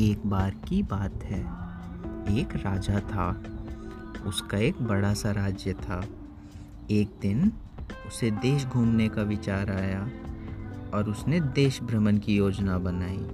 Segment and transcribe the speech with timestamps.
[0.00, 1.40] एक बार की बात है।
[2.38, 3.44] एक राजा था।
[4.26, 6.04] उसका एक बड़ा सा राज्य था।
[6.90, 7.52] एक दिन
[8.06, 10.10] उसे देश घूमने का विचार आया
[10.94, 13.26] और उसने देश भ्रमण की योजना बनाई।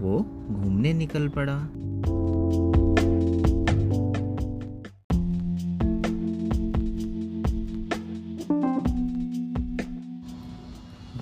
[0.00, 0.20] वो
[0.50, 1.68] घूमने निकल पड़ा।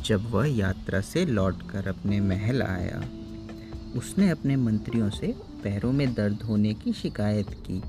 [0.02, 3.02] जब वह यात्रा से लौटकर अपने महल आया
[3.96, 7.82] उसने अपने मंत्रियों से पैरों में दर्द होने की शिकायत की।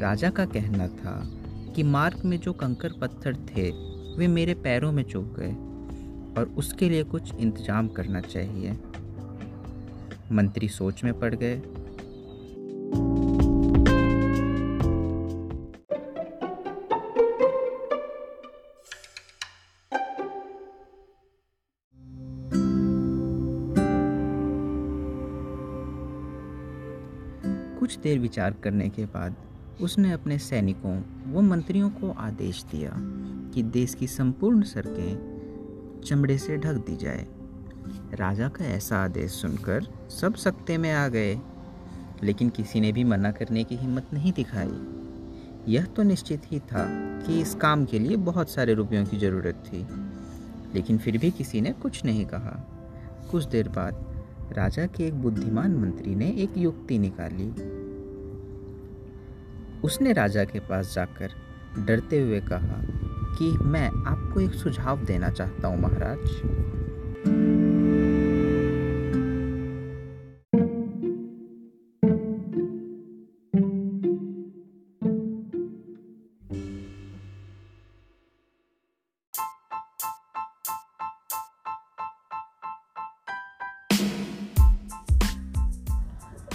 [0.00, 1.30] राजा का कहना था
[1.76, 3.70] कि मार्ग में जो कंकर पत्थर थे,
[4.16, 5.52] वे मेरे पैरों में चुभ गए
[6.40, 8.76] और उसके लिए कुछ इंतज़ाम करना चाहिए।
[10.32, 11.62] मंत्री सोच में पड़ गए।
[27.84, 29.34] कुछ देर विचार करने के बाद
[29.80, 30.92] उसने अपने सैनिकों
[31.32, 32.90] व मंत्रियों को आदेश दिया
[33.54, 37.26] कि देश की संपूर्ण सड़कें चमड़े से ढक दी जाए।
[38.14, 41.38] राजा का ऐसा आदेश सुनकर सब सकते में आ गए,
[42.22, 46.86] लेकिन किसी ने भी मना करने की हिम्मत नहीं दिखाई। यह तो निश्चित ही था
[47.26, 49.86] कि इस काम के लिए बहुत सारे रुपयों की ज़रूरत थी,
[50.74, 52.56] लेकिन फिर भी किसी ने कुछ नहीं कहा।
[53.30, 54.13] कुछ देर बाद
[54.52, 57.48] राजा के एक बुद्धिमान मंत्री ने एक युक्ति निकाली।
[59.80, 61.30] उसने राजा के पास जाकर
[61.78, 62.82] डरते हुए कहा
[63.38, 66.54] कि मैं आपको एक सुझाव देना चाहता हूँ, महाराज।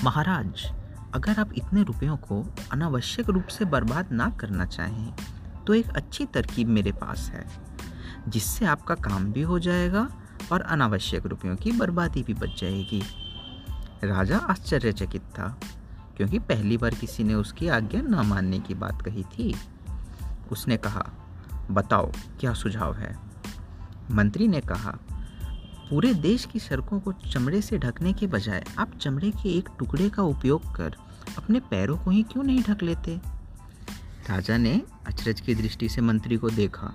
[0.03, 0.65] महाराज,
[1.15, 5.13] अगर आप इतने रुपयों को अनावश्यक रूप से बर्बाद ना करना चाहें
[5.67, 7.45] तो एक अच्छी तरकीब मेरे पास है,
[8.27, 10.07] जिससे आपका काम भी हो जाएगा
[10.51, 13.01] और अनावश्यक रुपयों की बर्बादी भी बच जाएगी।
[14.03, 15.47] राजा आश्चर्यचकित था,
[16.17, 19.53] क्योंकि पहली बार किसी ने उसकी आज्ञा न मानने की बात कही थी।
[20.51, 21.05] उसने कहा,
[21.71, 23.15] बताओ, क्या सुझाव है?
[24.11, 24.97] मंत्री ने कहा
[25.89, 30.09] पूरे देश की सड़कों को चमड़े से ढकने के बजाय आप चमड़े के एक टुकड़े
[30.09, 30.95] का उपयोग कर
[31.37, 33.19] अपने पैरों को ही क्यों नहीं ढक लेते?
[34.29, 36.93] राजा ने अचरज की दृष्टि से मंत्री को देखा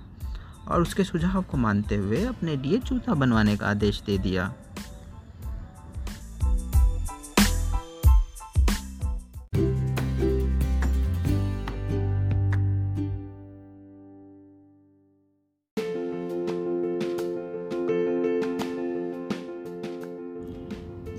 [0.67, 4.53] और उसके सुझाव को मानते हुए अपने लिए जूता बनवाने का आदेश दे दिया।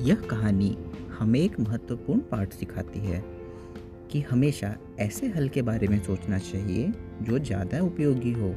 [0.07, 0.77] यह कहानी
[1.19, 3.23] हमें एक महत्वपूर्ण पाठ सिखाती है
[4.11, 8.55] कि हमेशा ऐसे हल के बारे में सोचना चाहिए जो ज़्यादा उपयोगी हो।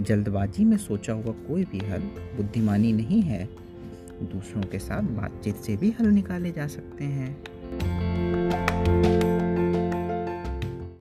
[0.00, 2.02] जल्दबाजी में सोचा हुआ कोई भी हल
[2.36, 3.44] बुद्धिमानी नहीं है।
[4.22, 7.36] दूसरों के साथ बातचीत से भी हल निकाले जा सकते हैं।